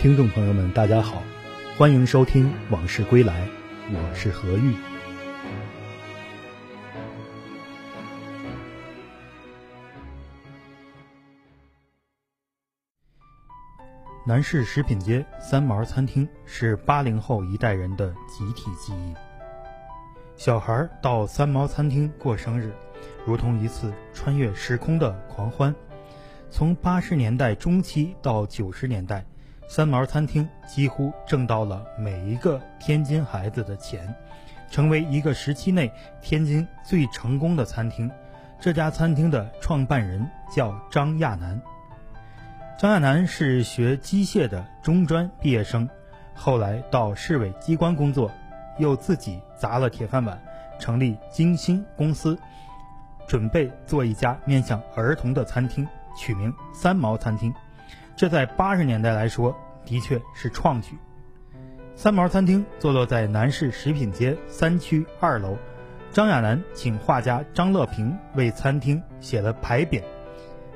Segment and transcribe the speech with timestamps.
[0.00, 1.22] 听众朋友们，大家好，
[1.76, 3.46] 欢迎收听《往事归来》，
[3.92, 4.74] 我是何玉。
[14.26, 19.14] 南市食品街三毛餐厅是八零后一代人的集体记忆。
[20.34, 22.72] 小孩到三毛餐厅过生日，
[23.26, 25.74] 如同一次穿越时空的狂欢。
[26.50, 29.26] 从八十年代中期到九十年代，
[29.70, 34.12] 三毛餐厅几乎挣到了每一个天津孩子的钱，
[34.68, 38.10] 成为一个时期内天津最成功的餐厅。
[38.58, 41.62] 这家餐厅的创办人叫张亚楠。
[42.76, 45.88] 张亚楠是学机械的中专毕业生，
[46.34, 48.28] 后来到市委机关工作，
[48.76, 50.36] 又自己砸了铁饭碗，
[50.80, 52.36] 成立金星公司，
[53.24, 55.86] 准备做一家面向儿童的餐厅，
[56.18, 57.54] 取名三毛餐厅。
[58.16, 60.96] 这在八十年代来说，的确是创举。
[61.94, 65.56] 三毛餐厅坐落在南市食品街三区二楼，
[66.12, 70.02] 张亚楠请画家张乐平为餐厅写了牌匾。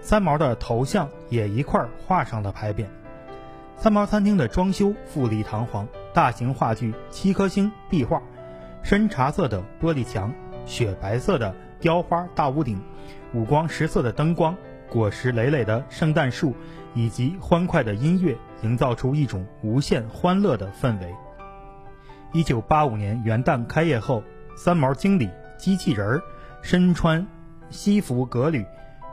[0.00, 2.84] 三毛的头像也一块儿画上了牌匾。
[3.76, 8.22] 三毛餐厅的装修富丽堂皇，大型话剧七颗星壁画，
[8.82, 10.32] 深茶色的玻璃墙，
[10.66, 12.80] 雪白色的雕花大屋顶，
[13.32, 14.54] 五光十色的灯光，
[14.94, 16.54] 果实累累的圣诞树，
[16.94, 21.12] 以及欢快的音乐，营造出一种无限欢乐的氛围。
[22.32, 24.22] 一九八五年元旦开业后，
[24.56, 25.28] 三毛经理
[25.58, 26.22] 机器人儿
[26.62, 27.26] 身穿
[27.70, 28.64] 西服革履。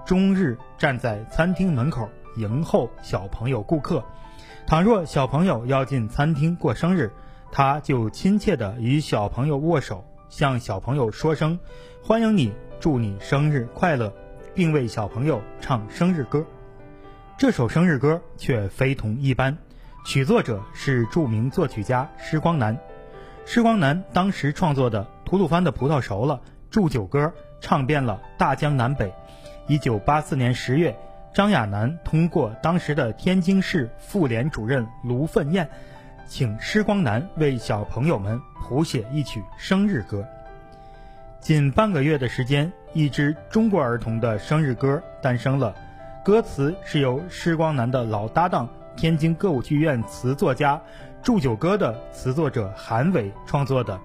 [0.06, 4.04] 终日站在餐厅门口迎候小朋友顾客，
[4.68, 7.12] 倘若小朋友要进餐厅过生日，
[7.52, 11.58] 他就亲切地与小朋友握手，向小朋友说声
[12.04, 14.14] “欢迎你，祝你生日快乐”，
[14.54, 16.46] 并为小朋友唱生日歌。
[17.38, 19.58] 这首生日歌却非同一般，
[20.06, 22.78] 曲作者是著名作曲家施光南。
[23.46, 26.36] 施光南当时创作的《吐鲁番的葡萄熟了》
[26.70, 27.26] 《祝酒歌》
[27.60, 29.12] 唱遍了大江南北。
[29.68, 30.96] 一九八四年十月，
[31.34, 35.68] 张亚楠通过当时的天津市妇联主任卢奋燕，
[36.28, 40.26] 请施光南为小朋友们谱写一曲生日歌。
[41.40, 45.74] 仅半个月的时间，一支中国儿童的生日歌诞生了。
[46.24, 50.80] 歌词是由施光南的老搭档、天津歌舞剧院词作家、
[51.24, 54.00] 祝酒歌的词作者韩伟创作的，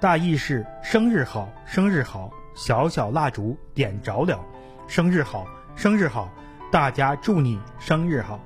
[0.00, 4.38] 大意是：生日好，生日好，小小蜡烛点着了。
[4.86, 5.46] 生日好，
[5.76, 6.28] 生日好，
[6.70, 8.38] 大家祝你生日好。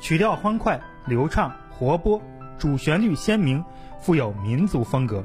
[0.00, 2.20] 曲调欢快、流畅、活泼，
[2.58, 3.64] 主旋律鲜明，
[3.98, 5.24] 富有民族风格。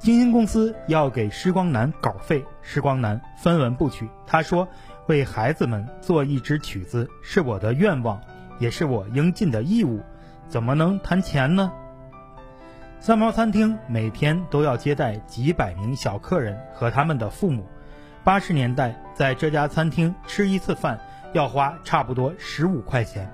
[0.00, 4.08] 金星公司要给施光南稿费，施光南分文不取。
[4.26, 4.66] 他说
[5.08, 8.18] ：“为孩子们做一支曲子是我的愿望，
[8.58, 10.00] 也是我应尽的义务，
[10.48, 11.70] 怎么能谈钱呢？”
[12.98, 17.66] 三毛餐厅每天都要接待几百名小客人和他们的父母。
[18.24, 20.98] 八十年代，在这家餐厅吃一次饭
[21.34, 23.30] 要花差不多十五块钱。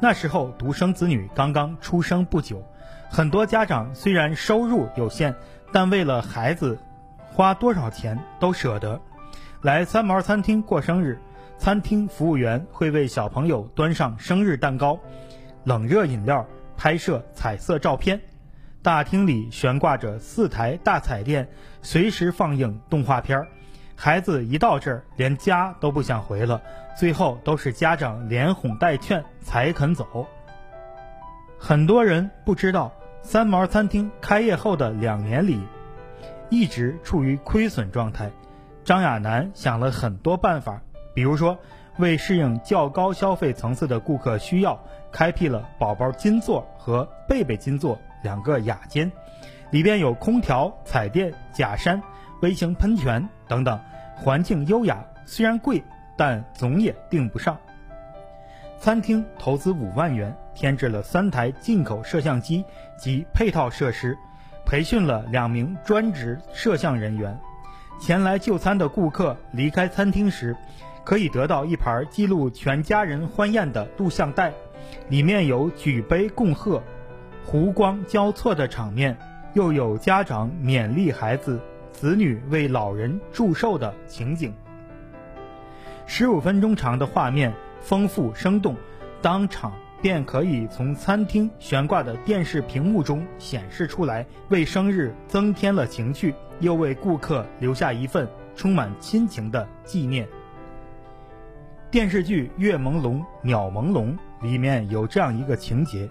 [0.00, 2.62] 那时候独生子女刚刚出生不久，
[3.10, 5.34] 很多家长虽然收入有限，
[5.76, 6.78] 但为了孩子，
[7.34, 8.98] 花多少钱都舍得。
[9.60, 11.20] 来三毛餐厅过生日，
[11.58, 14.98] 餐厅服务员会为小朋友端上生日蛋糕、
[15.64, 16.46] 冷热饮料，
[16.78, 18.18] 拍摄彩色照片。
[18.80, 21.46] 大厅里悬挂着四台大彩电，
[21.82, 23.46] 随时放映动画片儿。
[23.94, 26.58] 孩子一到这儿，连家都不想回了，
[26.96, 30.26] 最后都是家长连哄带劝才肯走。
[31.58, 32.90] 很多人不知道，
[33.26, 35.60] 三毛餐厅开业后的两年里，
[36.48, 38.30] 一直处于亏损状态。
[38.84, 40.80] 张亚楠想了很多办法，
[41.12, 41.58] 比如说，
[41.98, 44.78] 为适应较高消费层次的顾客需要，
[45.10, 49.10] 开辟了宝宝金座和贝贝金座两个雅间，
[49.72, 52.00] 里边有空调、彩电、假山。
[52.42, 53.80] 微型喷泉等等，
[54.14, 55.82] 环境优雅，虽然贵，
[56.16, 57.58] 但总也订不上。
[58.78, 62.64] 餐厅投资五万元，添置了三台进口摄像机
[62.96, 64.16] 及配套设施，
[64.64, 67.36] 培训了两名专职摄像人员。
[67.98, 70.54] 前来就餐的顾客离开餐厅时，
[71.04, 74.52] 可以得到一盘记录全家人欢宴的录像带，
[75.08, 76.82] 里面有举杯共贺、
[77.44, 79.16] 湖光交错的场面，
[79.54, 81.60] 又有家长勉励孩子。
[81.92, 84.52] 子女为老人祝寿的情景，
[86.04, 87.54] 十五分钟长的画面
[87.86, 88.74] 丰富生动，
[89.22, 89.72] 当场
[90.02, 100.26] 便可以从餐厅悬挂的电视屏幕中显示出来，为生日增添了情趣，又为顾客留下一份充满亲情的纪念。
[101.88, 104.06] 电视剧《月朦胧鸟朦胧》
[104.42, 106.08] 里面有这样一个情节：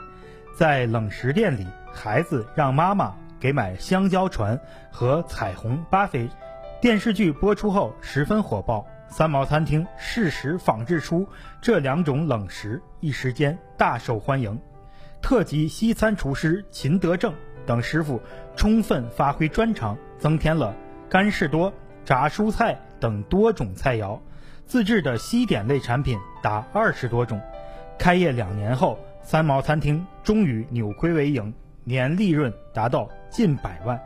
[0.57, 4.57] 在冷食店里，孩子让妈妈给买香蕉船
[4.89, 6.29] 和彩虹巴菲。
[6.79, 11.27] 电视剧播出后十分火爆，三毛餐厅适时仿制出
[11.61, 14.59] 这两种冷食，一时间大受欢迎。
[15.21, 17.33] 特级西餐厨师秦德正
[17.65, 18.21] 等师傅
[18.55, 20.75] 充分发挥专长，增添了
[21.09, 21.71] 干士多、
[22.03, 24.19] 炸蔬菜等多种菜肴。
[24.65, 27.39] 自制的西点类产品达二十多种。
[27.97, 31.53] 开业两年后，三毛餐厅终于扭亏为盈，
[31.83, 33.99] 年利润达到近百万。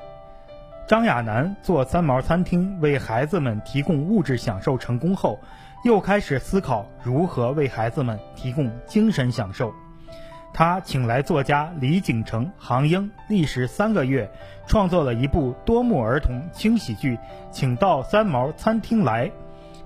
[0.89, 5.39] 张亚楠做三毛餐厅为孩子们提供物质享受成功后，
[5.83, 9.71] 又开始思考如何为孩子们提供精神享受。
[10.51, 14.27] 他请来作家李景成、杭英，历时三个月，
[14.65, 17.15] 创作了一部多幕儿童轻喜剧
[17.51, 19.27] 《请到三毛餐厅来》。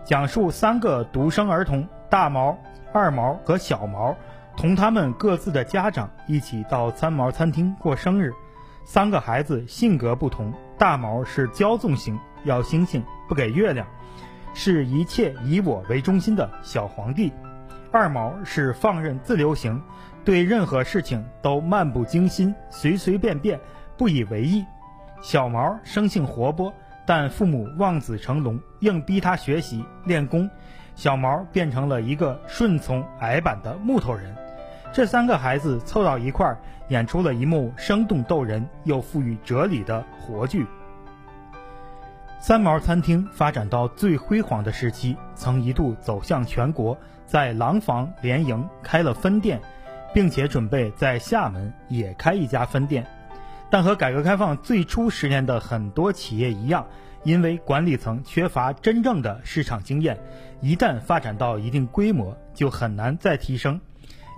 [0.06, 2.58] 讲述三个独生儿童大毛、
[2.94, 4.16] 二毛和小毛，
[4.56, 8.32] 同他们各自的家长一起到三毛餐厅过生日。
[8.86, 13.88] 三个孩子性格不同，大毛是骄纵型，要星星不给月亮，
[14.54, 17.32] 是一切以我为中心的小皇帝；
[17.92, 19.82] 二毛是放任自流型，
[20.26, 23.60] 对任何事情都漫不经心、随随便便、
[23.98, 24.64] 不以为意；
[25.22, 26.74] 小毛生性活泼。
[27.06, 30.50] 但父母望子成龙，硬逼他学习练功，
[30.96, 34.34] 小毛变成了一个顺从矮板的木头人。
[34.94, 36.56] 这三个孩子凑到一块儿，
[36.90, 40.68] 演出了一幕生动逗人又富于哲理的活剧。
[42.40, 46.96] 三毛餐厅发展到最辉煌的时期，曾一度走向全国，
[47.26, 49.60] 在廊坊联营开了分店，
[50.14, 53.04] 并且准备在厦门也开一家分店。
[53.72, 56.86] 但和改革开放最初十年的很多企业一样，
[57.24, 60.20] 因为管理层缺乏真正的市场经验，
[60.62, 63.82] 一旦发展到一定规模，就很难再提升，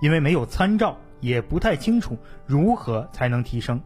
[0.01, 3.81] 因为没有参照，也不太清楚如何才能提升。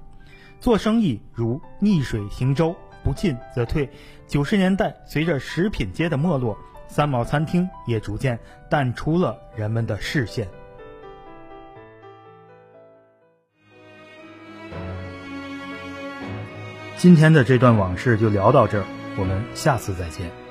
[0.60, 3.90] 做生意如逆水行舟，不进则退。
[4.28, 6.58] 九十年代，随着食品街的没落，
[6.88, 8.38] 三毛餐厅也逐渐
[8.70, 10.48] 淡出了人们的视线。
[16.98, 18.86] 今天的这段往事就聊到这儿，
[19.18, 20.49] 我们下次再见。